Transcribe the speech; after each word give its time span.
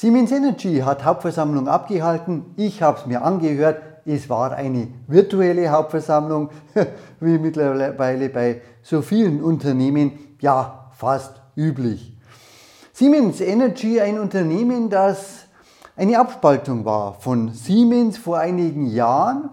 Siemens 0.00 0.32
Energy 0.32 0.78
hat 0.78 1.04
Hauptversammlung 1.04 1.68
abgehalten. 1.68 2.54
Ich 2.56 2.80
habe 2.80 2.98
es 2.98 3.04
mir 3.04 3.20
angehört. 3.20 3.82
Es 4.06 4.30
war 4.30 4.52
eine 4.52 4.88
virtuelle 5.06 5.68
Hauptversammlung, 5.68 6.48
wie 7.20 7.36
mittlerweile 7.36 8.30
bei 8.30 8.62
so 8.80 9.02
vielen 9.02 9.42
Unternehmen, 9.42 10.12
ja, 10.40 10.90
fast 10.96 11.42
üblich. 11.54 12.16
Siemens 12.94 13.42
Energy, 13.42 14.00
ein 14.00 14.18
Unternehmen, 14.18 14.88
das 14.88 15.40
eine 15.96 16.18
Abspaltung 16.18 16.86
war 16.86 17.20
von 17.20 17.52
Siemens 17.52 18.16
vor 18.16 18.38
einigen 18.38 18.86
Jahren. 18.86 19.50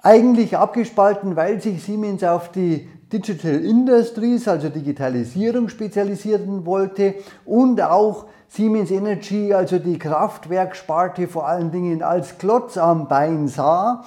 Eigentlich 0.00 0.56
abgespalten, 0.56 1.34
weil 1.34 1.60
sich 1.60 1.82
Siemens 1.82 2.22
auf 2.22 2.52
die 2.52 2.88
Digital 3.12 3.64
Industries, 3.64 4.46
also 4.46 4.68
Digitalisierung, 4.68 5.68
spezialisieren 5.68 6.64
wollte 6.64 7.14
und 7.44 7.82
auch 7.82 8.26
Siemens 8.48 8.90
Energy, 8.90 9.52
also 9.54 9.78
die 9.78 9.98
Kraftwerksparte 9.98 11.28
vor 11.28 11.48
allen 11.48 11.70
Dingen 11.70 12.02
als 12.02 12.38
Klotz 12.38 12.76
am 12.76 13.08
Bein 13.08 13.48
sah. 13.48 14.04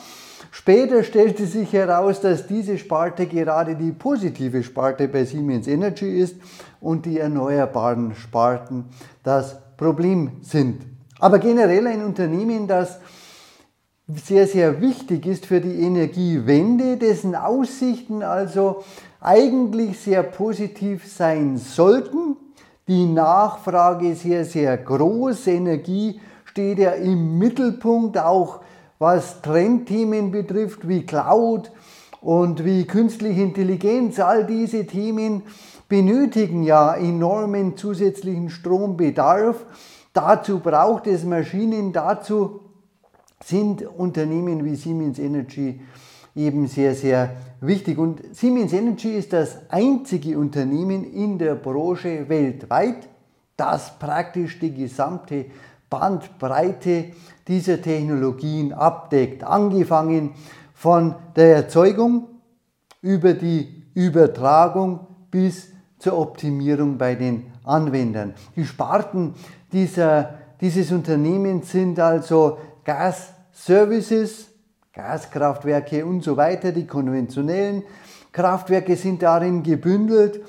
Später 0.51 1.03
stellte 1.03 1.45
sich 1.45 1.73
heraus, 1.73 2.21
dass 2.21 2.47
diese 2.47 2.77
Sparte 2.77 3.25
gerade 3.25 3.75
die 3.75 3.91
positive 3.91 4.61
Sparte 4.63 5.07
bei 5.07 5.25
Siemens 5.25 5.67
Energy 5.67 6.19
ist 6.19 6.35
und 6.79 7.05
die 7.05 7.19
erneuerbaren 7.19 8.15
Sparten 8.15 8.85
das 9.23 9.57
Problem 9.77 10.33
sind. 10.41 10.83
Aber 11.19 11.39
generell 11.39 11.87
ein 11.87 12.03
Unternehmen, 12.03 12.67
das 12.67 12.99
sehr, 14.15 14.47
sehr 14.47 14.81
wichtig 14.81 15.25
ist 15.25 15.45
für 15.45 15.61
die 15.61 15.81
Energiewende, 15.81 16.97
dessen 16.97 17.35
Aussichten 17.35 18.23
also 18.23 18.83
eigentlich 19.19 19.99
sehr 19.99 20.23
positiv 20.23 21.07
sein 21.11 21.57
sollten 21.57 22.37
die 22.87 23.05
Nachfrage 23.05 24.15
sehr, 24.15 24.45
sehr 24.45 24.77
groß. 24.77 25.47
Energie 25.47 26.19
steht 26.45 26.79
ja 26.79 26.91
im 26.91 27.37
Mittelpunkt, 27.37 28.17
auch 28.17 28.59
was 28.99 29.41
Trendthemen 29.41 30.31
betrifft, 30.31 30.87
wie 30.87 31.05
Cloud 31.05 31.71
und 32.21 32.65
wie 32.65 32.85
künstliche 32.85 33.41
Intelligenz. 33.41 34.19
All 34.19 34.45
diese 34.45 34.85
Themen 34.85 35.43
benötigen 35.87 36.63
ja 36.63 36.93
enormen 36.95 37.77
zusätzlichen 37.77 38.49
Strombedarf. 38.49 39.65
Dazu 40.13 40.59
braucht 40.59 41.07
es 41.07 41.23
Maschinen, 41.23 41.91
dazu 41.91 42.59
sind 43.45 43.85
Unternehmen 43.85 44.63
wie 44.63 44.75
Siemens 44.75 45.19
Energy 45.19 45.79
eben 46.35 46.67
sehr, 46.67 46.95
sehr 46.95 47.35
wichtig. 47.61 47.97
Und 47.97 48.21
Siemens 48.35 48.73
Energy 48.73 49.09
ist 49.09 49.33
das 49.33 49.57
einzige 49.69 50.37
Unternehmen 50.37 51.03
in 51.13 51.37
der 51.37 51.55
Branche 51.55 52.27
weltweit, 52.29 53.07
das 53.55 53.97
praktisch 53.99 54.59
die 54.59 54.73
gesamte 54.73 55.45
Bandbreite 55.89 57.11
dieser 57.47 57.81
Technologien 57.81 58.73
abdeckt. 58.73 59.43
Angefangen 59.43 60.31
von 60.73 61.15
der 61.35 61.55
Erzeugung 61.57 62.27
über 63.01 63.33
die 63.33 63.83
Übertragung 63.93 65.01
bis 65.29 65.69
zur 65.99 66.17
Optimierung 66.17 66.97
bei 66.97 67.15
den 67.15 67.45
Anwendern. 67.63 68.33
Die 68.55 68.65
Sparten 68.65 69.35
dieser, 69.71 70.33
dieses 70.59 70.91
Unternehmens 70.91 71.71
sind 71.71 71.99
also 71.99 72.57
Gas 72.83 73.32
Services, 73.53 74.47
Gaskraftwerke 74.93 76.05
und 76.05 76.23
so 76.23 76.35
weiter, 76.35 76.71
die 76.71 76.85
konventionellen 76.85 77.83
Kraftwerke 78.31 78.95
sind 78.95 79.21
darin 79.21 79.63
gebündelt. 79.63 80.41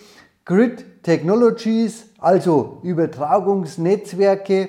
Grid 0.45 1.03
Technologies, 1.03 2.07
also 2.19 2.81
Übertragungsnetzwerke, 2.83 4.69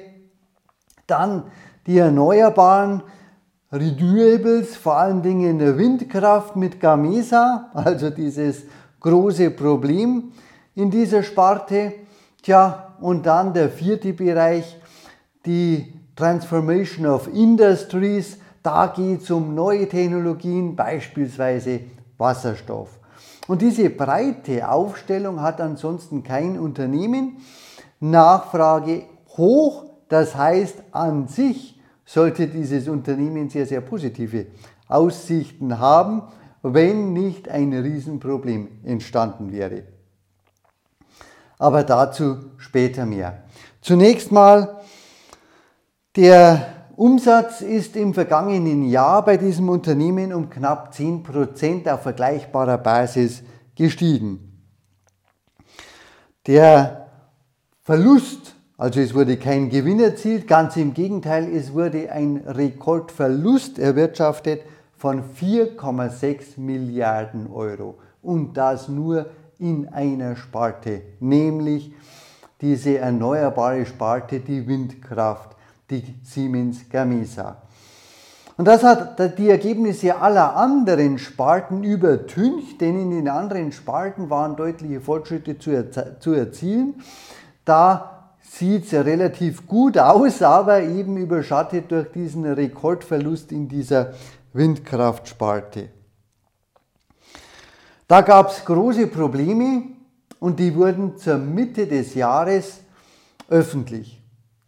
dann 1.08 1.44
die 1.88 1.98
erneuerbaren 1.98 3.04
Renewables, 3.72 4.76
vor 4.76 4.98
allen 4.98 5.22
Dingen 5.22 5.60
Windkraft 5.78 6.56
mit 6.56 6.80
Gamesa, 6.80 7.72
also 7.74 8.10
dieses 8.10 8.64
große 9.00 9.52
Problem 9.52 10.32
in 10.76 10.92
dieser 10.92 11.24
Sparte. 11.24 11.94
Tja, 12.42 12.96
und 13.02 13.26
dann 13.26 13.54
der 13.54 13.70
vierte 13.70 14.14
Bereich, 14.14 14.78
die 15.46 15.94
Transformation 16.16 17.06
of 17.06 17.28
Industries, 17.28 18.38
da 18.64 18.88
geht 18.88 19.22
es 19.22 19.32
um 19.32 19.54
neue 19.54 19.88
Technologien, 19.88 20.76
beispielsweise 20.76 21.82
Wasserstoff. 22.18 23.00
Und 23.48 23.62
diese 23.62 23.90
breite 23.90 24.70
Aufstellung 24.70 25.42
hat 25.42 25.62
ansonsten 25.62 26.24
kein 26.24 26.58
Unternehmen. 26.58 27.38
Nachfrage 28.00 29.04
hoch, 29.38 29.86
das 30.10 30.36
heißt 30.36 30.84
an 30.92 31.28
sich 31.28 31.80
sollte 32.06 32.48
dieses 32.48 32.88
Unternehmen 32.88 33.50
sehr, 33.50 33.66
sehr 33.66 33.82
positive 33.82 34.48
Aussichten 34.88 35.80
haben, 35.80 36.24
wenn 36.62 37.14
nicht 37.14 37.50
ein 37.50 37.74
Riesenproblem 37.74 38.80
entstanden 38.84 39.52
wäre. 39.52 39.84
Aber 41.58 41.84
dazu 41.84 42.38
später 42.58 43.06
mehr. 43.06 43.44
Zunächst 43.82 44.32
mal 44.32 44.82
der 46.16 46.76
Umsatz 46.96 47.60
ist 47.62 47.98
im 47.98 48.14
vergangenen 48.14 48.86
Jahr 48.86 49.26
bei 49.26 49.36
diesem 49.36 49.68
Unternehmen 49.68 50.34
um 50.34 50.50
knapp 50.50 50.94
10% 50.94 51.92
auf 51.92 52.04
vergleichbarer 52.04 52.78
Basis 52.78 53.44
gestiegen. 53.76 54.62
Der 56.48 57.08
Verlust, 57.82 58.56
also 58.78 59.02
es 59.02 59.14
wurde 59.14 59.38
kein 59.38 59.70
Gewinn 59.70 60.00
erzielt, 60.00 60.48
ganz 60.48 60.78
im 60.78 60.94
Gegenteil, 60.94 61.54
es 61.54 61.74
wurde 61.74 62.12
ein 62.12 62.38
Rekordverlust 62.38 63.78
erwirtschaftet 63.78 64.62
von 64.96 65.22
4,6 65.22 66.60
Milliarden 66.60 67.52
Euro 67.52 67.98
und 68.22 68.56
das 68.56 68.88
nur 68.88 69.28
in 69.60 69.90
einer 69.90 70.38
Sparte, 70.38 71.02
nämlich 71.20 71.92
diese 72.62 73.00
erneuerbare 73.00 73.86
Sparte, 73.86 74.40
die 74.40 74.66
Windkraft 74.66 75.55
die 75.90 76.16
Siemens 76.24 76.90
Gamesa. 76.90 77.62
Und 78.58 78.66
das 78.66 78.84
hat 78.84 79.38
die 79.38 79.50
Ergebnisse 79.50 80.16
aller 80.16 80.56
anderen 80.56 81.20
Sparten 81.20 81.84
übertüncht, 81.84 82.80
denn 82.80 83.00
in 83.00 83.12
den 83.12 83.28
anderen 83.28 83.74
Sparten 83.74 84.30
waren 84.30 84.56
deutliche 84.56 85.02
Fortschritte 85.02 85.60
zu, 85.60 85.72
erzie 85.72 86.20
zu 86.20 86.34
erzielen. 86.34 86.96
Da 87.66 88.32
sieht 88.42 88.86
es 88.86 88.92
ja 88.92 89.02
relativ 89.02 89.68
gut 89.68 89.98
aus, 89.98 90.42
aber 90.42 90.82
eben 90.82 91.18
überschattet 91.18 91.92
durch 91.92 92.12
diesen 92.14 92.46
Rekordverlust 92.46 93.52
in 93.52 93.68
dieser 93.68 94.14
Windkraftsparte. 94.54 95.90
Da 98.08 98.22
gab 98.22 98.52
es 98.52 98.64
große 98.64 99.08
Probleme 99.08 99.84
und 100.40 100.60
die 100.60 100.74
wurden 100.74 101.18
zur 101.18 101.38
Mitte 101.38 101.88
des 101.88 102.14
Jahres 102.14 102.80
öffentlich 103.50 104.15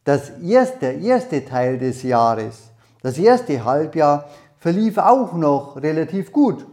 das 0.08 0.30
erste, 0.42 0.80
der 0.80 1.00
erste 1.00 1.44
Teil 1.44 1.78
des 1.78 2.02
Jahres, 2.02 2.70
das 3.02 3.18
erste 3.18 3.66
Halbjahr, 3.66 4.30
verlief 4.58 4.98
auch 4.98 5.34
noch 5.34 5.76
relativ 5.76 6.32
gut. 6.32 6.66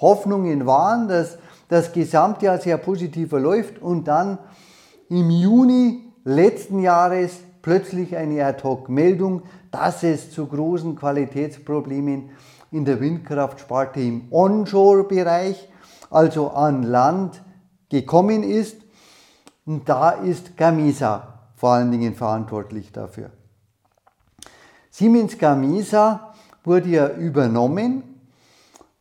Hoffnungen 0.00 0.66
waren, 0.66 1.08
dass 1.08 1.36
das 1.66 1.92
Gesamtjahr 1.92 2.58
sehr 2.58 2.78
positiv 2.78 3.30
verläuft 3.30 3.82
und 3.82 4.04
dann 4.06 4.38
im 5.08 5.30
Juni 5.30 6.04
letzten 6.22 6.78
Jahres 6.78 7.40
plötzlich 7.60 8.16
eine 8.16 8.44
Ad-Hoc-Meldung, 8.44 9.42
dass 9.72 10.04
es 10.04 10.30
zu 10.30 10.46
großen 10.46 10.94
Qualitätsproblemen 10.94 12.30
in 12.70 12.84
der 12.84 13.00
Windkraftsparte 13.00 13.98
im 13.98 14.28
Onshore-Bereich, 14.30 15.68
also 16.08 16.50
an 16.50 16.84
Land, 16.84 17.42
gekommen 17.88 18.44
ist. 18.44 18.76
Und 19.64 19.88
da 19.88 20.10
ist 20.10 20.56
Gamesa 20.56 21.35
vor 21.56 21.70
allen 21.70 21.90
Dingen 21.90 22.14
verantwortlich 22.14 22.92
dafür. 22.92 23.30
Siemens 24.90 25.36
Gamesa 25.38 26.34
wurde 26.64 26.88
ja 26.88 27.08
übernommen. 27.08 28.02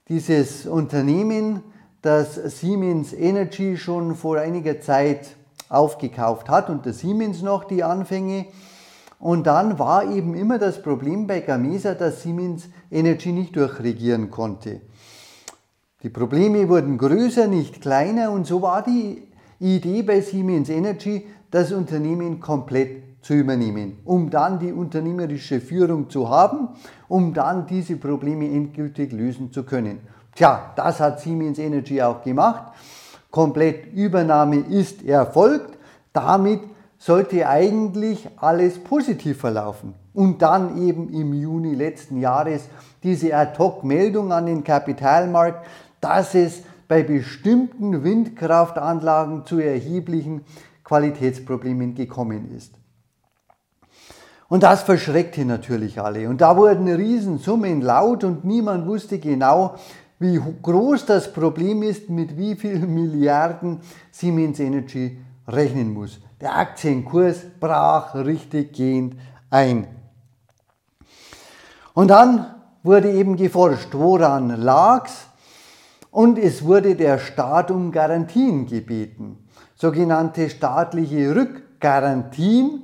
Dieses 0.07 0.65
Unternehmen, 0.65 1.61
das 2.01 2.35
Siemens 2.59 3.13
Energy 3.13 3.77
schon 3.77 4.15
vor 4.15 4.37
einiger 4.37 4.79
Zeit 4.79 5.35
aufgekauft 5.69 6.49
hat, 6.49 6.69
unter 6.69 6.93
Siemens 6.93 7.41
noch 7.41 7.63
die 7.63 7.83
Anfänge. 7.83 8.45
Und 9.19 9.47
dann 9.47 9.79
war 9.79 10.09
eben 10.11 10.35
immer 10.35 10.59
das 10.59 10.81
Problem 10.81 11.27
bei 11.27 11.39
Gamesa, 11.39 11.93
dass 11.95 12.21
Siemens 12.21 12.69
Energy 12.91 13.31
nicht 13.31 13.55
durchregieren 13.55 14.29
konnte. 14.29 14.81
Die 16.03 16.09
Probleme 16.09 16.69
wurden 16.69 16.97
größer, 16.97 17.47
nicht 17.47 17.81
kleiner 17.81 18.31
und 18.31 18.45
so 18.45 18.61
war 18.61 18.83
die 18.83 19.23
Idee 19.59 20.03
bei 20.03 20.21
Siemens 20.21 20.69
Energy, 20.69 21.25
das 21.55 21.71
Unternehmen 21.71 22.41
komplett 22.41 23.21
zu 23.21 23.33
übernehmen, 23.33 23.99
um 24.03 24.29
dann 24.29 24.59
die 24.59 24.73
unternehmerische 24.73 25.61
Führung 25.61 26.09
zu 26.09 26.29
haben, 26.29 26.67
um 27.07 27.33
dann 27.33 27.65
diese 27.65 27.95
Probleme 27.95 28.43
endgültig 28.43 29.13
lösen 29.13 29.53
zu 29.53 29.63
können. 29.63 29.99
Tja, 30.35 30.73
das 30.75 30.99
hat 30.99 31.21
Siemens 31.21 31.57
Energy 31.57 32.01
auch 32.01 32.21
gemacht. 32.21 32.73
Komplett 33.31 33.93
Übernahme 33.93 34.57
ist 34.57 35.05
erfolgt. 35.05 35.77
Damit 36.11 36.59
sollte 36.97 37.47
eigentlich 37.47 38.27
alles 38.35 38.77
positiv 38.77 39.39
verlaufen. 39.39 39.93
Und 40.13 40.41
dann 40.41 40.77
eben 40.77 41.07
im 41.07 41.33
Juni 41.33 41.73
letzten 41.73 42.19
Jahres 42.19 42.67
diese 43.01 43.33
Ad-Hoc-Meldung 43.33 44.33
an 44.33 44.47
den 44.47 44.65
Kapitalmarkt, 44.65 45.65
dass 46.01 46.35
es 46.35 46.63
bei 46.89 47.01
bestimmten 47.01 48.03
Windkraftanlagen 48.03 49.45
zu 49.45 49.59
erheblichen 49.59 50.41
Qualitätsproblemen 50.85 51.93
gekommen 51.95 52.55
ist. 52.55 52.75
Und 54.47 54.63
das 54.63 54.83
verschreckte 54.83 55.43
natürlich 55.43 55.99
alle. 55.99 56.29
Und 56.29 56.39
da 56.39 56.55
wurden 56.55 56.87
Riesensummen 56.87 57.81
laut 57.81 58.23
und 58.23 58.45
niemand 58.45 58.87
wusste 58.87 59.19
genau, 59.19 59.75
wie 60.19 60.39
groß 60.61 61.05
das 61.05 61.33
Problem 61.33 61.83
ist, 61.83 62.09
mit 62.09 62.37
wie 62.37 62.55
vielen 62.55 62.93
Milliarden 62.93 63.81
Siemens 64.11 64.59
Energy 64.59 65.17
rechnen 65.47 65.93
muss. 65.93 66.21
Der 66.39 66.55
Aktienkurs 66.55 67.39
brach 67.59 68.15
richtig 68.15 68.73
gehend 68.73 69.15
ein. 69.49 69.87
Und 71.93 72.09
dann 72.09 72.55
wurde 72.83 73.11
eben 73.11 73.35
geforscht, 73.35 73.89
woran 73.93 74.49
lag's? 74.49 75.27
Und 76.11 76.37
es 76.37 76.63
wurde 76.63 76.95
der 76.95 77.17
Staat 77.19 77.71
um 77.71 77.91
Garantien 77.91 78.67
gebeten, 78.67 79.44
sogenannte 79.75 80.49
staatliche 80.49 81.35
Rückgarantien. 81.35 82.83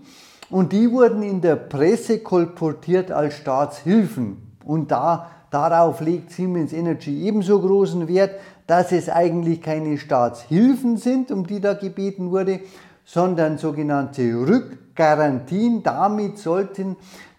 Und 0.49 0.73
die 0.73 0.91
wurden 0.91 1.23
in 1.23 1.41
der 1.41 1.55
Presse 1.55 2.19
kolportiert 2.19 3.11
als 3.11 3.35
Staatshilfen. 3.35 4.37
Und 4.65 4.91
da, 4.91 5.31
darauf 5.49 6.01
legt 6.01 6.31
Siemens 6.31 6.73
Energy 6.73 7.23
ebenso 7.23 7.59
großen 7.59 8.07
Wert, 8.07 8.35
dass 8.67 8.91
es 8.91 9.09
eigentlich 9.09 9.61
keine 9.61 9.97
Staatshilfen 9.97 10.97
sind, 10.97 11.31
um 11.31 11.47
die 11.47 11.61
da 11.61 11.73
gebeten 11.73 12.31
wurde, 12.31 12.59
sondern 13.05 13.57
sogenannte 13.57 14.23
Rückgarantien. 14.33 15.83
Damit 15.83 16.37
sollten 16.37 16.97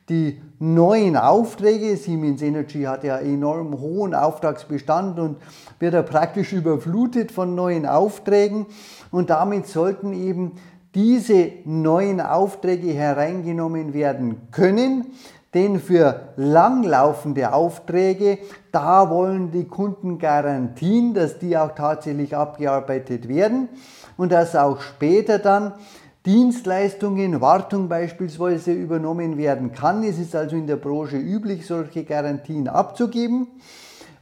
die 0.08 0.40
neuen 0.58 1.16
Aufträge, 1.16 1.96
Siemens 1.96 2.43
Energy 2.43 2.82
hat 2.82 3.04
ja 3.04 3.19
enorm 3.19 3.81
hohen 3.81 4.14
Auftragsbestand 4.14 5.19
und 5.19 5.37
wird 5.78 5.94
ja 5.94 6.02
praktisch 6.02 6.52
überflutet 6.52 7.31
von 7.31 7.54
neuen 7.54 7.87
Aufträgen 7.87 8.66
und 9.10 9.31
damit 9.31 9.66
sollten 9.66 10.12
eben 10.12 10.52
diese 10.94 11.50
neuen 11.64 12.20
Aufträge 12.20 12.93
hereingenommen 12.93 13.94
werden 13.94 14.49
können. 14.50 15.06
Denn 15.54 15.81
für 15.81 16.32
langlaufende 16.37 17.52
Aufträge, 17.52 18.38
da 18.72 19.10
wollen 19.10 19.50
die 19.50 19.64
Kunden 19.64 20.19
Garantien, 20.19 21.12
dass 21.12 21.38
die 21.38 21.56
auch 21.58 21.75
tatsächlich 21.75 22.34
abgearbeitet 22.34 23.28
werden 23.28 23.69
und 24.16 24.32
dass 24.32 24.56
auch 24.56 24.81
später 24.81 25.38
dann 25.38 25.75
Dienstleistungen, 26.25 27.41
Wartung 27.41 27.89
beispielsweise 27.89 28.73
übernommen 28.73 29.37
werden 29.37 29.73
kann. 29.73 30.05
Es 30.05 30.19
ist 30.19 30.37
also 30.37 30.55
in 30.55 30.69
der 30.69 30.77
Branche 30.77 31.17
üblich, 31.17 31.67
solche 31.67 32.05
Garantien 32.05 32.69
abzugeben. 32.69 33.49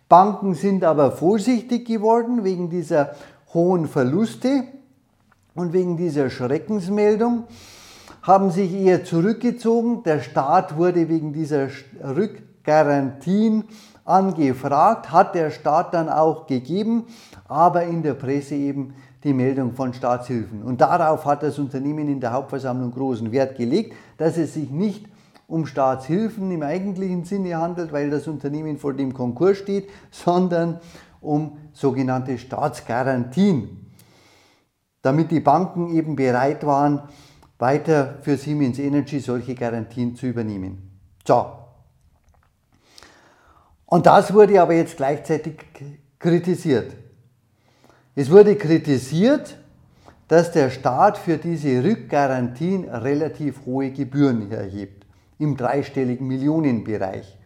Banken 0.08 0.54
sind 0.54 0.82
aber 0.82 1.12
vorsichtig 1.12 1.86
geworden 1.86 2.42
wegen 2.42 2.70
dieser 2.70 3.14
hohen 3.52 3.86
Verluste 3.86 4.64
und 5.54 5.72
wegen 5.72 5.96
dieser 5.96 6.30
Schreckensmeldung, 6.30 7.44
haben 8.22 8.50
sich 8.50 8.72
eher 8.72 9.04
zurückgezogen. 9.04 10.02
Der 10.02 10.20
Staat 10.20 10.76
wurde 10.76 11.08
wegen 11.08 11.32
dieser 11.32 11.68
Rückgarantien 12.02 13.64
angefragt, 14.04 15.12
hat 15.12 15.34
der 15.34 15.50
Staat 15.50 15.94
dann 15.94 16.08
auch 16.08 16.46
gegeben, 16.46 17.04
aber 17.46 17.84
in 17.84 18.02
der 18.02 18.14
Presse 18.14 18.54
eben 18.54 18.94
die 19.24 19.34
Meldung 19.34 19.74
von 19.74 19.92
Staatshilfen. 19.92 20.62
Und 20.62 20.80
darauf 20.80 21.24
hat 21.26 21.42
das 21.42 21.58
Unternehmen 21.58 22.08
in 22.08 22.20
der 22.20 22.32
Hauptversammlung 22.32 22.90
großen 22.90 23.30
Wert 23.32 23.56
gelegt, 23.56 23.94
dass 24.16 24.36
es 24.36 24.54
sich 24.54 24.70
nicht 24.70 25.06
um 25.46 25.66
Staatshilfen 25.66 26.50
im 26.50 26.62
eigentlichen 26.62 27.24
Sinne 27.24 27.56
handelt, 27.56 27.92
weil 27.92 28.08
das 28.08 28.28
Unternehmen 28.28 28.78
vor 28.78 28.94
dem 28.94 29.12
Konkurs 29.12 29.58
steht, 29.58 29.90
sondern 30.10 30.80
um 31.20 31.58
sogenannte 31.72 32.38
Staatsgarantien, 32.38 33.90
damit 35.02 35.30
die 35.30 35.40
Banken 35.40 35.90
eben 35.94 36.16
bereit 36.16 36.64
waren, 36.64 37.02
weiter 37.58 38.18
für 38.22 38.36
Siemens 38.36 38.78
Energy 38.78 39.20
solche 39.20 39.54
Garantien 39.54 40.16
zu 40.16 40.26
übernehmen. 40.26 40.98
So. 41.26 41.46
Und 43.86 44.06
das 44.06 44.32
wurde 44.32 44.62
aber 44.62 44.74
jetzt 44.74 44.96
gleichzeitig 44.96 45.58
kritisiert. 46.18 46.94
Es 48.14 48.30
wurde 48.30 48.56
kritisiert, 48.56 49.56
dass 50.26 50.52
der 50.52 50.70
Staat 50.70 51.18
für 51.18 51.38
diese 51.38 51.82
Rückgarantien 51.82 52.88
relativ 52.88 53.64
hohe 53.66 53.90
Gebühren 53.90 54.50
erhebt, 54.50 55.06
im 55.38 55.56
dreistelligen 55.56 56.26
Millionenbereich. 56.26 57.36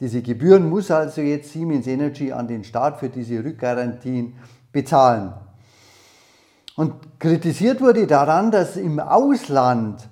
Diese 0.00 0.22
Gebühren 0.22 0.68
muss 0.68 0.90
also 0.90 1.20
jetzt 1.20 1.52
Siemens 1.52 1.86
Energy 1.86 2.32
an 2.32 2.48
den 2.48 2.64
Staat 2.64 2.98
für 2.98 3.08
diese 3.08 3.44
Rückgarantien 3.44 4.34
bezahlen. 4.72 5.32
Und 6.76 7.20
kritisiert 7.20 7.80
wurde 7.80 8.06
daran, 8.06 8.50
dass 8.50 8.76
im 8.76 8.98
Ausland 8.98 10.08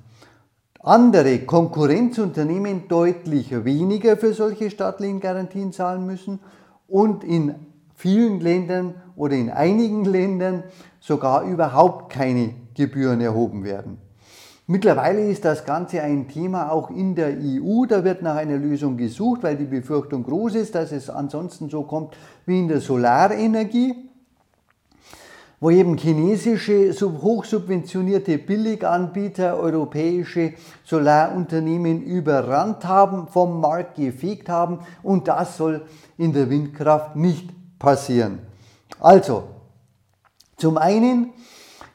andere 0.81 1.41
Konkurrenzunternehmen 1.41 2.89
deutlich 2.89 3.65
weniger 3.65 4.17
für 4.17 4.33
solche 4.33 4.71
staatlichen 4.71 5.21
Garantien 5.21 5.73
zahlen 5.73 6.07
müssen 6.07 6.41
und 6.89 7.25
in 7.25 7.55
vielen 7.95 8.41
Ländern 8.41 8.95
oder 9.17 9.35
in 9.35 9.51
einigen 9.51 10.05
Ländern 10.05 10.65
sogar 11.01 11.45
überhaupt 11.45 12.13
keine 12.13 12.55
Gebühren 12.75 13.21
erhoben 13.21 13.65
werden. 13.65 13.99
Mittlerweile 14.69 15.29
ist 15.29 15.45
das 15.45 15.65
Ganze 15.65 16.03
ein 16.03 16.29
Thema 16.29 16.71
auch 16.71 16.89
in 16.89 17.15
der 17.15 17.37
EU. 17.37 17.85
Da 17.87 18.05
wird 18.05 18.23
nach 18.23 18.37
einer 18.37 18.57
Lösung 18.57 18.97
gesucht, 18.97 19.43
weil 19.43 19.57
die 19.57 19.65
Befürchtung 19.65 20.23
groß 20.23 20.55
ist, 20.55 20.75
dass 20.75 20.93
es 20.93 21.11
ansonsten 21.11 21.69
so 21.69 21.83
kommt 21.83 22.17
wie 22.47 22.61
in 22.61 22.69
der 22.69 22.81
Solarenergie, 22.81 23.95
wo 25.59 25.71
eben 25.71 25.97
chinesische 25.97 26.93
hochsubventionierte 26.93 28.39
Billiganbieter 28.39 29.59
europäische 29.59 30.55
Solarunternehmen 30.85 32.03
überrannt 32.03 32.85
haben, 32.85 33.27
vom 33.27 33.61
Markt 33.61 33.97
gefegt 33.97 34.49
haben 34.49 34.79
und 35.03 35.27
das 35.27 35.57
soll 35.57 35.83
in 36.17 36.33
der 36.33 36.49
Windkraft 36.49 37.17
nicht 37.17 37.51
passieren. 37.83 38.39
Also, 39.01 39.49
zum 40.57 40.79
einen 40.79 41.33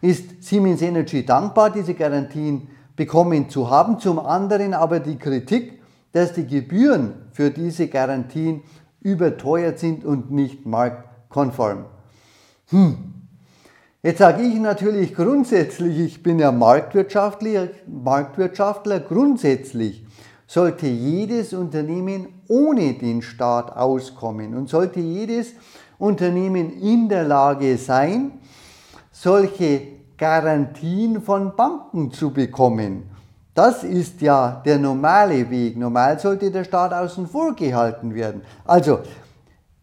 ist 0.02 0.44
Siemens 0.44 0.82
Energy 0.82 1.26
dankbar, 1.26 1.72
diese 1.72 1.94
Garantien 1.94 2.68
bekommen 2.96 3.50
zu 3.50 3.70
haben, 3.70 4.00
zum 4.00 4.20
anderen 4.20 4.74
aber 4.74 5.00
die 5.00 5.18
Kritik, 5.18 5.82
dass 6.12 6.34
die 6.34 6.46
Gebühren 6.46 7.14
für 7.32 7.50
diese 7.50 7.88
Garantien 7.88 8.64
überteuert 9.02 9.80
sind 9.80 10.04
und 10.04 10.32
nicht 10.32 10.66
marktkonform. 10.66 11.86
Hm. 12.70 13.14
Jetzt 14.04 14.20
sage 14.20 14.44
ich 14.44 14.56
natürlich 14.56 15.16
grundsätzlich, 15.16 16.00
ich 16.00 16.24
bin 16.24 16.40
ja 16.40 16.52
Marktwirtschaftler, 16.52 17.70
Marktwirtschaftler, 17.88 19.00
grundsätzlich 19.00 20.07
sollte 20.48 20.88
jedes 20.88 21.54
Unternehmen 21.54 22.42
ohne 22.48 22.94
den 22.94 23.22
Staat 23.22 23.76
auskommen 23.76 24.56
und 24.56 24.70
sollte 24.70 25.02
jedes 25.02 25.54
Unternehmen 26.00 26.82
in 26.82 27.10
der 27.10 27.26
Lage 27.26 27.78
sein, 27.78 28.40
solche 29.12 29.82
Garantien 30.18 31.22
von 31.22 31.56
Banken 31.56 32.12
zu 32.12 32.32
bekommen. 32.32 33.04
Das 33.54 33.84
ist 33.84 34.22
ja 34.22 34.62
der 34.66 34.78
normale 34.78 35.50
Weg. 35.50 35.78
Normal 35.78 36.20
sollte 36.20 36.50
der 36.50 36.64
Staat 36.64 36.94
außen 36.94 37.28
vor 37.28 37.56
gehalten 37.56 38.16
werden. 38.16 38.42
Also 38.66 39.00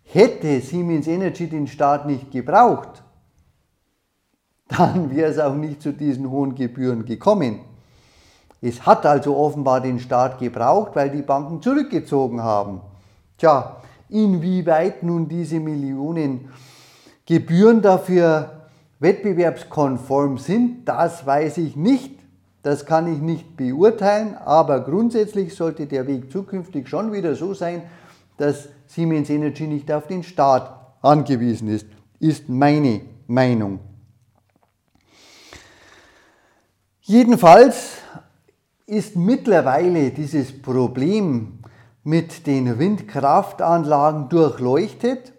hätte 0.02 0.60
Siemens 0.60 1.08
Energy 1.08 1.48
den 1.48 1.66
Staat 1.66 2.06
nicht 2.06 2.30
gebraucht, 2.30 3.02
dann 4.68 5.14
wäre 5.14 5.30
es 5.30 5.38
auch 5.38 5.54
nicht 5.54 5.82
zu 5.82 5.92
diesen 5.92 6.30
hohen 6.30 6.54
Gebühren 6.54 7.04
gekommen. 7.04 7.60
Es 8.66 8.86
hat 8.86 9.04
also 9.04 9.36
offenbar 9.36 9.82
den 9.82 10.00
Staat 10.00 10.38
gebraucht, 10.38 10.92
weil 10.94 11.10
die 11.10 11.20
Banken 11.20 11.60
zurückgezogen 11.60 12.42
haben. 12.42 12.80
Tja, 13.36 13.76
inwieweit 14.08 15.02
nun 15.02 15.28
diese 15.28 15.60
Millionen 15.60 16.48
Gebühren 17.26 17.82
dafür 17.82 18.62
wettbewerbskonform 19.00 20.38
sind, 20.38 20.88
das 20.88 21.26
weiß 21.26 21.58
ich 21.58 21.76
nicht. 21.76 22.18
Das 22.62 22.86
kann 22.86 23.12
ich 23.12 23.20
nicht 23.20 23.54
beurteilen, 23.58 24.34
aber 24.34 24.80
grundsätzlich 24.80 25.54
sollte 25.54 25.84
der 25.84 26.06
Weg 26.06 26.32
zukünftig 26.32 26.88
schon 26.88 27.12
wieder 27.12 27.34
so 27.34 27.52
sein, 27.52 27.82
dass 28.38 28.70
Siemens 28.86 29.28
Energy 29.28 29.66
nicht 29.66 29.92
auf 29.92 30.06
den 30.06 30.22
Staat 30.22 30.74
angewiesen 31.02 31.68
ist, 31.68 31.86
ist 32.18 32.48
meine 32.48 33.02
Meinung. 33.26 33.80
Jedenfalls 37.02 37.98
ist 38.86 39.16
mittlerweile 39.16 40.10
dieses 40.10 40.60
Problem 40.60 41.60
mit 42.02 42.46
den 42.46 42.78
Windkraftanlagen 42.78 44.28
durchleuchtet. 44.28 45.32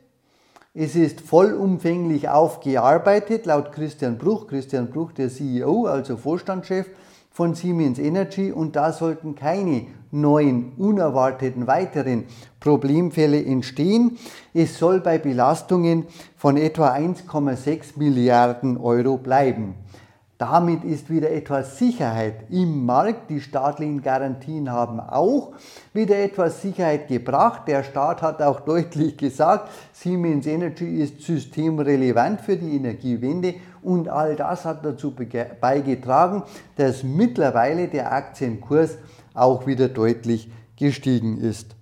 Es 0.74 0.96
ist 0.96 1.22
vollumfänglich 1.22 2.28
aufgearbeitet, 2.28 3.46
laut 3.46 3.72
Christian 3.72 4.18
Bruch, 4.18 4.48
Christian 4.48 4.90
Bruch, 4.90 5.12
der 5.12 5.30
CEO, 5.30 5.86
also 5.86 6.18
Vorstandschef 6.18 6.88
von 7.30 7.54
Siemens 7.54 8.00
Energy, 8.00 8.52
und 8.52 8.76
da 8.76 8.92
sollten 8.92 9.36
keine 9.36 9.88
neuen, 10.10 10.72
unerwarteten 10.78 11.68
weiteren 11.68 12.24
Problemfälle 12.60 13.46
entstehen. 13.46 14.18
Es 14.54 14.80
soll 14.80 15.02
bei 15.02 15.20
Belastungen 15.20 16.08
von 16.36 16.58
etwa 16.58 16.94
1,6 16.94 17.98
Milliarden 17.98 18.78
Euro 18.78 19.18
bleiben. 19.18 19.76
Damit 20.38 20.84
ist 20.84 21.10
wieder 21.10 21.32
etwas 21.32 21.78
Sicherheit 21.78 22.50
im 22.50 22.86
Markt. 22.86 23.30
Die 23.30 23.40
staatlichen 23.40 24.02
Garantien 24.02 24.70
haben 24.70 25.00
auch 25.00 25.54
wieder 25.94 26.18
etwas 26.20 26.62
Sicherheit 26.62 27.08
gebracht. 27.08 27.62
Der 27.68 27.84
Staat 27.84 28.22
hat 28.22 28.42
auch 28.42 28.60
deutlich 28.66 29.16
gesagt, 29.16 29.70
Siemens 29.94 30.46
Energy 30.46 31.02
ist 31.02 31.22
systemrelevant 31.22 32.42
für 32.42 32.58
die 32.58 32.76
Energiewende 32.76 33.56
und 33.82 34.10
all 34.10 34.36
das 34.36 34.66
hat 34.66 34.84
dazu 34.84 35.16
beigetragen, 35.62 36.44
dass 36.76 37.04
mittlerweile 37.04 37.88
der 37.88 38.12
Aktienkurs 38.12 38.98
auch 39.34 39.66
wieder 39.66 39.88
deutlich 39.88 40.52
gestiegen 40.76 41.40
ist. 41.40 41.76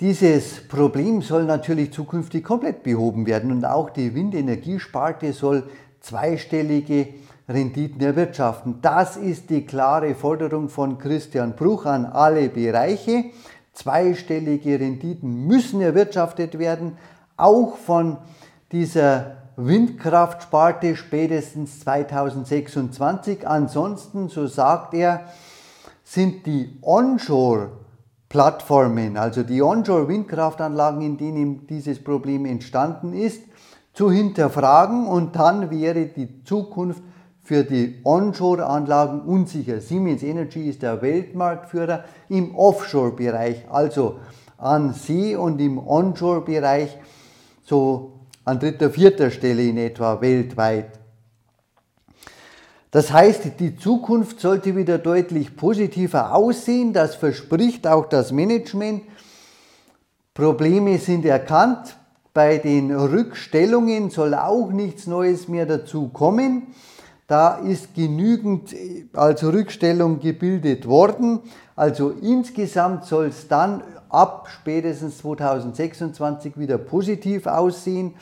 Dieses 0.00 0.66
Problem 0.68 1.22
soll 1.22 1.44
natürlich 1.44 1.92
zukünftig 1.92 2.44
komplett 2.44 2.82
behoben 2.82 3.26
werden 3.26 3.52
und 3.52 3.64
auch 3.64 3.90
die 3.90 4.14
Windenergiesparte 4.14 5.32
soll 5.32 5.64
zweistellige 6.04 7.08
Renditen 7.48 8.00
erwirtschaften. 8.00 8.78
Das 8.82 9.16
ist 9.16 9.50
die 9.50 9.66
klare 9.66 10.14
Forderung 10.14 10.68
von 10.68 10.98
Christian 10.98 11.56
Bruch 11.56 11.86
an 11.86 12.06
alle 12.06 12.48
Bereiche. 12.48 13.24
Zweistellige 13.72 14.78
Renditen 14.78 15.46
müssen 15.46 15.80
erwirtschaftet 15.80 16.58
werden, 16.58 16.96
auch 17.36 17.76
von 17.76 18.18
dieser 18.70 19.38
Windkraftsparte 19.56 20.94
spätestens 20.96 21.80
2026. 21.80 23.44
Ansonsten, 23.46 24.28
so 24.28 24.46
sagt 24.46 24.94
er, 24.94 25.24
sind 26.02 26.46
die 26.46 26.78
Onshore-Plattformen, 26.82 29.16
also 29.16 29.42
die 29.42 29.62
Onshore-Windkraftanlagen, 29.62 31.02
in 31.02 31.16
denen 31.16 31.66
dieses 31.66 32.02
Problem 32.02 32.46
entstanden 32.46 33.14
ist, 33.14 33.42
zu 33.94 34.10
hinterfragen 34.10 35.06
und 35.06 35.36
dann 35.36 35.70
wäre 35.70 36.06
die 36.06 36.44
Zukunft 36.44 37.02
für 37.42 37.62
die 37.62 38.00
Onshore-Anlagen 38.04 39.20
unsicher. 39.22 39.80
Siemens 39.80 40.22
Energy 40.22 40.68
ist 40.68 40.82
der 40.82 41.00
Weltmarktführer 41.00 42.04
im 42.28 42.54
Offshore-Bereich, 42.56 43.70
also 43.70 44.18
an 44.58 44.92
See 44.94 45.36
und 45.36 45.60
im 45.60 45.78
Onshore-Bereich 45.78 46.96
so 47.64 48.12
an 48.44 48.58
dritter, 48.58 48.90
vierter 48.90 49.30
Stelle 49.30 49.62
in 49.62 49.78
etwa 49.78 50.20
weltweit. 50.20 50.98
Das 52.90 53.12
heißt, 53.12 53.58
die 53.58 53.76
Zukunft 53.76 54.40
sollte 54.40 54.76
wieder 54.76 54.98
deutlich 54.98 55.56
positiver 55.56 56.32
aussehen. 56.34 56.92
Das 56.92 57.16
verspricht 57.16 57.86
auch 57.86 58.06
das 58.06 58.30
Management. 58.30 59.02
Probleme 60.32 60.98
sind 60.98 61.24
erkannt. 61.24 61.96
Bei 62.34 62.58
den 62.58 62.90
Rückstellungen 62.90 64.10
soll 64.10 64.34
auch 64.34 64.72
nichts 64.72 65.06
Neues 65.06 65.46
mehr 65.46 65.66
dazu 65.66 66.08
kommen. 66.08 66.74
Da 67.28 67.58
ist 67.58 67.94
genügend 67.94 68.74
als 69.12 69.44
Rückstellung 69.44 70.18
gebildet 70.18 70.88
worden. 70.88 71.38
Also 71.76 72.10
insgesamt 72.10 73.04
soll 73.04 73.26
es 73.26 73.46
dann 73.46 73.84
ab 74.08 74.48
spätestens 74.50 75.18
2026 75.18 76.58
wieder 76.58 76.76
positiv 76.76 77.46
aussehen. 77.46 78.14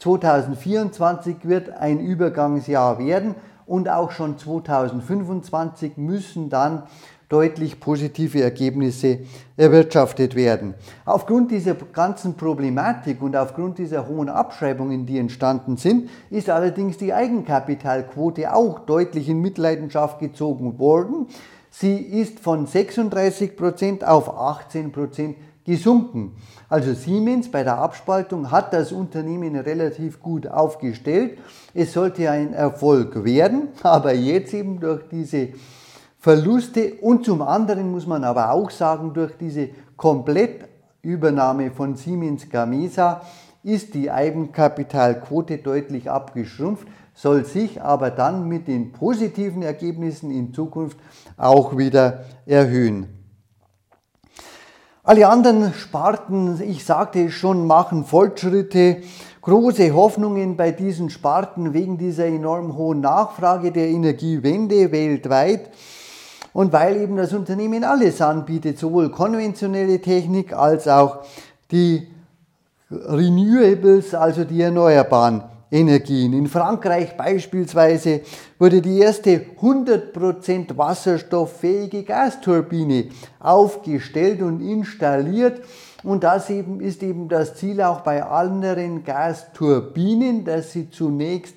2024 0.00 1.36
wird 1.44 1.70
ein 1.70 2.00
Übergangsjahr 2.00 2.98
werden 2.98 3.36
und 3.66 3.88
auch 3.88 4.10
schon 4.10 4.36
2025 4.36 5.96
müssen 5.96 6.50
dann 6.50 6.82
deutlich 7.30 7.78
positive 7.78 8.42
Ergebnisse 8.42 9.20
erwirtschaftet 9.56 10.34
werden. 10.34 10.74
Aufgrund 11.04 11.52
dieser 11.52 11.74
ganzen 11.74 12.34
Problematik 12.34 13.22
und 13.22 13.36
aufgrund 13.36 13.78
dieser 13.78 14.06
hohen 14.08 14.28
Abschreibungen, 14.28 15.06
die 15.06 15.16
entstanden 15.16 15.76
sind, 15.76 16.10
ist 16.28 16.50
allerdings 16.50 16.98
die 16.98 17.14
Eigenkapitalquote 17.14 18.52
auch 18.52 18.80
deutlich 18.80 19.28
in 19.28 19.40
Mitleidenschaft 19.40 20.18
gezogen 20.18 20.78
worden. 20.80 21.28
Sie 21.70 21.96
ist 21.96 22.40
von 22.40 22.66
36% 22.66 24.02
auf 24.02 24.28
18% 24.28 25.34
gesunken. 25.64 26.32
Also 26.68 26.94
Siemens 26.94 27.48
bei 27.48 27.62
der 27.62 27.78
Abspaltung 27.78 28.50
hat 28.50 28.72
das 28.72 28.90
Unternehmen 28.90 29.54
relativ 29.54 30.20
gut 30.20 30.48
aufgestellt. 30.48 31.38
Es 31.74 31.92
sollte 31.92 32.28
ein 32.28 32.54
Erfolg 32.54 33.24
werden, 33.24 33.68
aber 33.84 34.14
jetzt 34.14 34.52
eben 34.52 34.80
durch 34.80 35.02
diese 35.08 35.50
Verluste 36.20 36.96
und 37.00 37.24
zum 37.24 37.40
anderen 37.40 37.90
muss 37.90 38.06
man 38.06 38.24
aber 38.24 38.52
auch 38.52 38.70
sagen, 38.70 39.14
durch 39.14 39.38
diese 39.38 39.70
Komplettübernahme 39.96 41.70
von 41.70 41.96
Siemens 41.96 42.50
Gamesa 42.50 43.22
ist 43.62 43.94
die 43.94 44.10
Eigenkapitalquote 44.10 45.56
deutlich 45.58 46.10
abgeschrumpft, 46.10 46.86
soll 47.14 47.46
sich 47.46 47.80
aber 47.80 48.10
dann 48.10 48.46
mit 48.48 48.68
den 48.68 48.92
positiven 48.92 49.62
Ergebnissen 49.62 50.30
in 50.30 50.52
Zukunft 50.52 50.98
auch 51.38 51.78
wieder 51.78 52.24
erhöhen. 52.44 53.06
Alle 55.02 55.26
anderen 55.26 55.72
Sparten, 55.72 56.60
ich 56.60 56.84
sagte 56.84 57.24
es 57.24 57.32
schon, 57.32 57.66
machen 57.66 58.04
Fortschritte. 58.04 58.98
Große 59.40 59.94
Hoffnungen 59.94 60.58
bei 60.58 60.70
diesen 60.70 61.08
Sparten 61.08 61.72
wegen 61.72 61.96
dieser 61.96 62.26
enorm 62.26 62.76
hohen 62.76 63.00
Nachfrage 63.00 63.72
der 63.72 63.88
Energiewende 63.88 64.92
weltweit. 64.92 65.70
Und 66.52 66.72
weil 66.72 66.96
eben 66.96 67.16
das 67.16 67.32
Unternehmen 67.32 67.84
alles 67.84 68.20
anbietet, 68.20 68.78
sowohl 68.78 69.10
konventionelle 69.10 70.00
Technik 70.00 70.52
als 70.52 70.88
auch 70.88 71.20
die 71.70 72.08
Renewables, 72.90 74.14
also 74.14 74.44
die 74.44 74.60
erneuerbaren 74.60 75.44
Energien. 75.70 76.32
In 76.32 76.48
Frankreich 76.48 77.16
beispielsweise 77.16 78.22
wurde 78.58 78.82
die 78.82 78.98
erste 78.98 79.46
100% 79.60 80.76
wasserstofffähige 80.76 82.02
Gasturbine 82.02 83.06
aufgestellt 83.38 84.42
und 84.42 84.60
installiert. 84.60 85.62
Und 86.02 86.24
das 86.24 86.50
eben 86.50 86.80
ist 86.80 87.02
eben 87.04 87.28
das 87.28 87.54
Ziel 87.54 87.80
auch 87.82 88.00
bei 88.00 88.24
anderen 88.24 89.04
Gasturbinen, 89.04 90.44
dass 90.44 90.72
sie 90.72 90.90
zunächst 90.90 91.54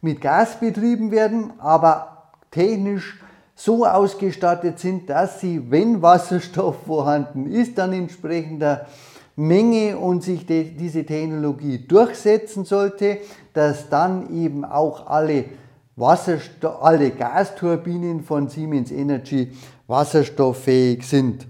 mit 0.00 0.20
Gas 0.20 0.60
betrieben 0.60 1.10
werden, 1.10 1.52
aber 1.58 2.30
technisch 2.52 3.18
so 3.58 3.84
ausgestattet 3.84 4.78
sind, 4.78 5.10
dass 5.10 5.40
sie, 5.40 5.68
wenn 5.68 6.00
Wasserstoff 6.00 6.76
vorhanden 6.86 7.50
ist, 7.50 7.76
dann 7.76 7.92
entsprechender 7.92 8.86
Menge 9.34 9.98
und 9.98 10.22
sich 10.22 10.46
die, 10.46 10.76
diese 10.76 11.04
Technologie 11.04 11.78
durchsetzen 11.78 12.64
sollte, 12.64 13.18
dass 13.54 13.88
dann 13.88 14.32
eben 14.32 14.64
auch 14.64 15.08
alle, 15.08 15.46
Wasserstoff, 15.96 16.80
alle 16.82 17.10
Gasturbinen 17.10 18.22
von 18.22 18.48
Siemens 18.48 18.92
Energy 18.92 19.50
wasserstofffähig 19.88 21.04
sind. 21.04 21.48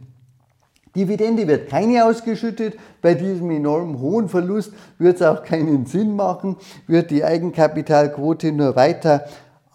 Dividende 0.97 1.47
wird 1.47 1.69
keine 1.69 2.07
ausgeschüttet. 2.07 2.79
Bei 3.03 3.13
diesem 3.13 3.51
enorm 3.51 4.01
hohen 4.01 4.31
Verlust 4.31 4.73
wird 4.99 5.17
es 5.17 5.23
auch 5.23 5.43
keinen 5.43 5.85
Sinn 5.85 6.17
machen, 6.17 6.57
wird 6.87 7.11
die 7.11 7.23
Eigenkapitalquote 7.23 8.51
nur 8.51 8.75
weiter 8.77 9.27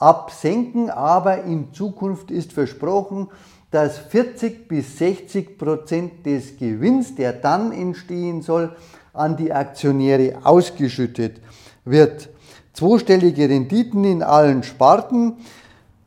absenken, 0.03 0.89
aber 0.89 1.43
in 1.43 1.73
Zukunft 1.73 2.29
ist 2.29 2.51
versprochen, 2.51 3.29
dass 3.71 3.97
40 3.97 4.67
bis 4.67 4.97
60 4.97 5.57
Prozent 5.57 6.25
des 6.25 6.57
Gewinns, 6.57 7.15
der 7.15 7.33
dann 7.33 7.71
entstehen 7.71 8.41
soll, 8.41 8.75
an 9.13 9.37
die 9.37 9.53
Aktionäre 9.53 10.39
ausgeschüttet 10.43 11.39
wird. 11.85 12.29
Zweistellige 12.73 13.47
Renditen 13.47 14.03
in 14.03 14.23
allen 14.23 14.63
Sparten, 14.63 15.37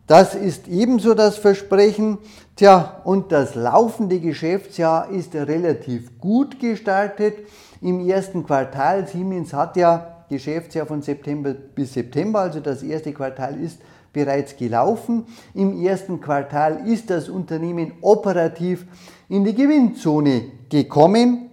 das 0.07 0.35
ist 0.37 0.69
ebenso 0.69 1.15
das 1.15 1.37
Versprechen. 1.39 2.19
Tja, 2.55 3.01
und 3.05 3.33
das 3.33 3.55
laufende 3.55 4.21
Geschäftsjahr 4.21 5.11
ist 5.11 5.35
relativ 5.35 6.21
gut 6.21 6.61
gestartet. 6.61 7.35
Im 7.81 8.07
ersten 8.07 8.47
Quartal, 8.47 9.09
Siemens 9.09 9.53
hat 9.53 9.77
ja 9.77 10.16
Geschäftsjahr 10.29 10.87
von 10.87 11.03
September 11.03 11.53
bis 11.53 11.95
September, 11.95 12.41
also 12.41 12.61
das 12.61 12.83
erste 12.83 13.13
Quartal 13.13 13.61
ist 13.61 13.81
bereits 14.13 14.57
gelaufen. 14.57 15.27
Im 15.55 15.83
ersten 15.83 16.21
Quartal 16.21 16.87
ist 16.89 17.11
das 17.11 17.29
Unternehmen 17.29 17.93
operativ 18.01 18.87
in 19.29 19.45
die 19.45 19.55
Gewinnzone 19.55 20.53
gekommen. 20.71 21.51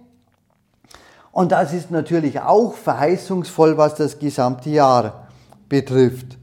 Und 1.30 1.52
das 1.52 1.72
ist 1.72 1.90
natürlich 1.90 2.40
auch 2.40 2.74
verheißungsvoll, 2.74 3.76
was 3.76 3.96
das 3.96 4.18
gesamte 4.18 4.70
Jahr 4.70 5.28
betrifft. 5.68 6.38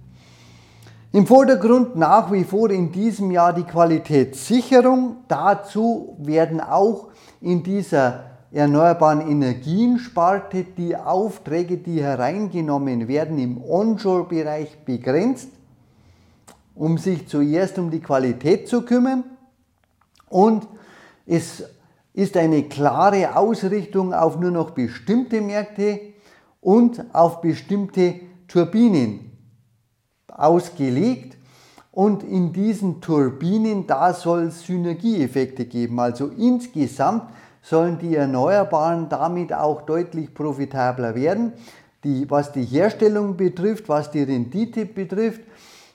Im 1.14 1.28
Vordergrund 1.28 1.96
nach 1.96 2.32
wie 2.32 2.44
vor 2.44 2.70
in 2.70 2.92
diesem 2.92 3.32
Jahr 3.32 3.52
die 3.52 3.64
Qualitätssicherung. 3.64 5.18
Dazu 5.28 6.16
werden 6.20 6.62
auch 6.62 7.10
in 7.42 7.64
dieser 7.64 8.31
erneuerbaren 8.52 9.22
Energien-Sparte 9.22 10.66
die 10.78 10.96
Aufträge, 10.96 11.78
die 11.78 12.02
hereingenommen 12.02 13.08
werden, 13.08 13.40
im 13.40 13.64
Onshore-Bereich 13.64 14.84
begrenzt, 14.84 15.50
um 16.76 16.98
sich 16.98 17.28
zuerst 17.28 17.80
um 17.80 17.90
die 17.90 18.02
Qualität 18.02 18.68
zu 18.68 18.82
kümmern. 18.84 19.24
Und 20.30 20.68
es 21.26 21.64
ist 22.14 22.36
eine 22.36 22.64
klare 22.64 23.38
Ausrichtung 23.38 24.14
auf 24.14 24.38
nur 24.38 24.52
noch 24.52 24.72
bestimmte 24.72 25.42
Märkte 25.42 26.00
und 26.60 27.04
auf 27.14 27.42
bestimmte 27.42 28.16
Turbinen 28.48 29.32
ausgelegt. 30.28 31.38
Und 31.92 32.24
in 32.24 32.54
diesen 32.54 33.02
Turbinen, 33.02 33.86
da 33.86 34.14
soll 34.14 34.44
es 34.44 34.66
Synergieeffekte 34.66 35.66
geben. 35.66 36.00
Also 36.00 36.28
insgesamt 36.28 37.24
sollen 37.62 38.00
die 38.00 38.16
Erneuerbaren 38.16 39.10
damit 39.10 39.54
auch 39.54 39.84
deutlich 39.84 40.34
profitabler 40.34 41.16
werden, 41.16 41.54
die, 42.04 42.30
was 42.30 42.52
die 42.52 42.66
Herstellung 42.66 43.38
betrifft, 43.38 43.88
was 43.88 44.12
die 44.12 44.24
Rendite 44.24 44.86
betrifft, 44.86 45.42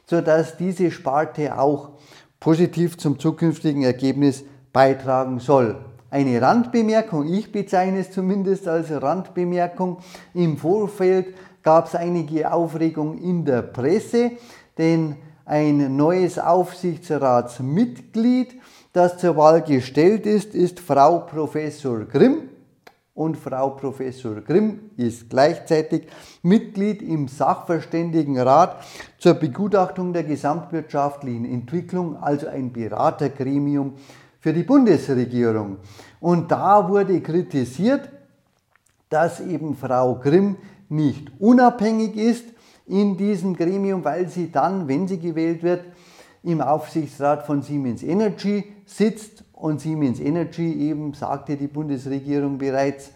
sodass 0.06 0.56
diese 0.56 0.90
Sparte 0.90 1.58
auch 1.58 1.90
positiv 2.38 2.96
zum 2.96 3.18
zukünftigen 3.18 3.82
Ergebnis 3.82 4.44
beitragen 4.72 5.40
soll. 5.40 5.76
Eine 6.10 6.40
Randbemerkung, 6.40 7.26
ich 7.26 7.50
bezeichne 7.50 7.98
es 7.98 8.12
zumindest 8.12 8.68
als 8.68 8.90
Randbemerkung, 8.90 9.98
im 10.34 10.56
Vorfeld 10.56 11.34
gab 11.64 11.88
es 11.88 11.96
einige 11.96 12.52
Aufregung 12.52 13.18
in 13.18 13.44
der 13.44 13.62
Presse, 13.62 14.30
denn 14.78 15.16
ein 15.44 15.96
neues 15.96 16.38
Aufsichtsratsmitglied, 16.38 18.54
das 18.96 19.18
zur 19.18 19.36
Wahl 19.36 19.60
gestellt 19.60 20.24
ist, 20.24 20.54
ist 20.54 20.80
Frau 20.80 21.18
Professor 21.18 22.06
Grimm. 22.06 22.48
Und 23.12 23.36
Frau 23.36 23.70
Professor 23.70 24.36
Grimm 24.40 24.90
ist 24.96 25.28
gleichzeitig 25.28 26.06
Mitglied 26.42 27.02
im 27.02 27.28
Sachverständigenrat 27.28 28.82
zur 29.18 29.34
Begutachtung 29.34 30.14
der 30.14 30.24
gesamtwirtschaftlichen 30.24 31.44
Entwicklung, 31.44 32.16
also 32.22 32.46
ein 32.46 32.72
Beratergremium 32.72 33.96
für 34.40 34.54
die 34.54 34.62
Bundesregierung. 34.62 35.76
Und 36.18 36.50
da 36.50 36.88
wurde 36.88 37.20
kritisiert, 37.20 38.08
dass 39.10 39.40
eben 39.40 39.76
Frau 39.76 40.14
Grimm 40.14 40.56
nicht 40.88 41.30
unabhängig 41.38 42.16
ist, 42.16 42.44
in 42.86 43.18
diesem 43.18 43.56
Gremium, 43.56 44.04
weil 44.04 44.28
sie 44.28 44.50
dann, 44.50 44.88
wenn 44.88 45.06
sie 45.06 45.18
gewählt 45.18 45.62
wird, 45.62 45.84
im 46.42 46.62
Aufsichtsrat 46.62 47.44
von 47.44 47.60
Siemens 47.60 48.02
Energy 48.02 48.75
sitzt 48.86 49.44
und 49.52 49.80
Siemens 49.80 50.20
Energy 50.20 50.72
eben, 50.72 51.12
sagte 51.12 51.56
die 51.56 51.66
Bundesregierung 51.66 52.56
bereits, 52.56 53.10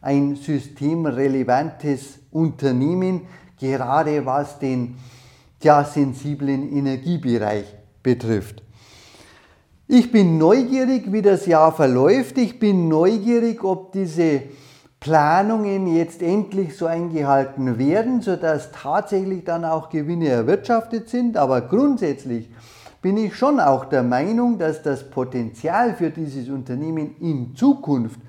ein 0.00 0.34
systemrelevantes 0.34 2.18
Unternehmen, 2.32 3.22
gerade 3.60 4.26
was 4.26 4.58
den 4.58 4.96
ja, 5.62 5.84
sensiblen 5.84 6.72
Energiebereich 6.72 7.66
betrifft. 8.02 8.62
Ich 9.86 10.10
bin 10.10 10.38
neugierig, 10.38 11.12
wie 11.12 11.22
das 11.22 11.46
Jahr 11.46 11.72
verläuft. 11.72 12.38
Ich 12.38 12.58
bin 12.58 12.88
neugierig, 12.88 13.62
ob 13.62 13.92
diese 13.92 14.42
Planungen 14.98 15.86
jetzt 15.86 16.22
endlich 16.22 16.76
so 16.76 16.86
eingehalten 16.86 17.78
werden, 17.78 18.22
sodass 18.22 18.70
tatsächlich 18.72 19.44
dann 19.44 19.64
auch 19.64 19.90
Gewinne 19.90 20.28
erwirtschaftet 20.28 21.08
sind. 21.08 21.36
Aber 21.36 21.60
grundsätzlich 21.60 22.48
bin 23.02 23.16
ich 23.16 23.34
schon 23.34 23.58
auch 23.58 23.84
der 23.86 24.04
Meinung, 24.04 24.58
dass 24.58 24.82
das 24.82 25.10
Potenzial 25.10 25.94
für 25.94 26.10
dieses 26.10 26.48
Unternehmen 26.48 27.16
in 27.20 27.54
Zukunft 27.56 28.20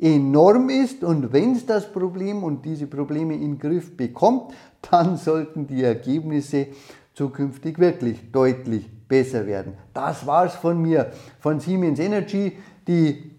enorm 0.00 0.70
ist 0.70 1.04
und 1.04 1.32
wenn 1.32 1.52
es 1.52 1.66
das 1.66 1.92
Problem 1.92 2.42
und 2.42 2.64
diese 2.64 2.86
Probleme 2.86 3.34
in 3.34 3.56
den 3.56 3.58
Griff 3.58 3.96
bekommt, 3.96 4.52
dann 4.90 5.16
sollten 5.18 5.66
die 5.66 5.84
Ergebnisse 5.84 6.68
zukünftig 7.14 7.78
wirklich 7.78 8.32
deutlich 8.32 8.88
besser 9.06 9.46
werden. 9.46 9.74
Das 9.92 10.26
war 10.26 10.46
es 10.46 10.54
von 10.54 10.80
mir, 10.80 11.12
von 11.38 11.60
Siemens 11.60 12.00
Energy. 12.00 12.56
Die 12.88 13.30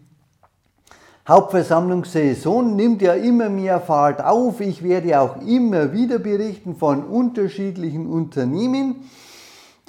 Hauptversammlungssaison 1.27 2.75
nimmt 2.75 3.01
ja 3.01 3.13
immer 3.13 3.49
mehr 3.49 3.79
Fahrt 3.79 4.23
auf. 4.23 4.62
Ich 4.62 4.84
werde 4.84 5.19
auch 5.19 5.41
immer 5.41 5.91
wieder 5.91 6.19
berichten 6.19 6.75
von 6.75 7.03
unterschiedlichen 7.03 8.08
Unternehmen. 8.08 9.10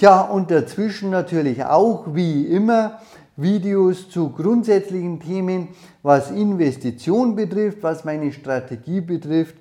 Tja, 0.04 0.20
und 0.20 0.50
dazwischen 0.50 1.08
natürlich 1.08 1.64
auch, 1.64 2.08
wie 2.12 2.46
immer, 2.48 3.00
Videos 3.38 4.10
zu 4.10 4.28
grundsätzlichen 4.28 5.18
Themen, 5.18 5.68
was 6.02 6.30
Investition 6.30 7.34
betrifft, 7.34 7.78
was 7.80 8.04
meine 8.04 8.30
Strategie 8.30 9.00
betrifft. 9.00 9.54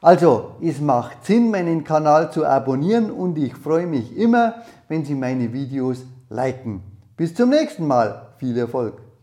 Also, 0.00 0.52
es 0.62 0.80
macht 0.80 1.26
Sinn, 1.26 1.50
meinen 1.50 1.82
Kanal 1.82 2.30
zu 2.30 2.46
abonnieren 2.46 3.10
und 3.10 3.38
ich 3.38 3.56
freue 3.56 3.88
mich 3.88 4.16
immer, 4.16 4.54
wenn 4.86 5.04
Sie 5.04 5.16
meine 5.16 5.52
Videos 5.52 6.06
liken. 6.30 6.82
Bis 7.16 7.34
zum 7.34 7.50
nächsten 7.50 7.88
Mal. 7.88 8.28
Viel 8.38 8.56
Erfolg! 8.56 9.05